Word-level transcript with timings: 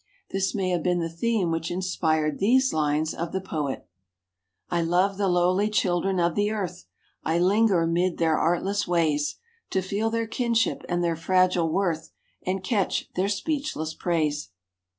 This 0.31 0.55
may 0.55 0.69
have 0.71 0.81
been 0.81 0.97
the 0.97 1.09
theme 1.11 1.51
which 1.51 1.69
inspired 1.69 2.39
these 2.39 2.73
lines 2.73 3.13
of 3.13 3.31
the 3.31 3.39
poet: 3.39 3.87
I 4.67 4.81
love 4.81 5.17
the 5.19 5.27
lowly 5.27 5.69
children 5.69 6.19
of 6.19 6.33
the 6.33 6.49
earth! 6.49 6.85
I 7.23 7.37
linger 7.37 7.85
'mid 7.85 8.17
their 8.17 8.35
artless 8.35 8.87
ways 8.87 9.35
To 9.69 9.79
feel 9.83 10.09
their 10.09 10.25
kinship 10.25 10.81
and 10.89 11.03
their 11.03 11.15
fragile 11.15 11.69
worth, 11.71 12.09
And 12.43 12.63
catch 12.63 13.13
their 13.13 13.29
speechless 13.29 13.93
praise. 13.93 14.49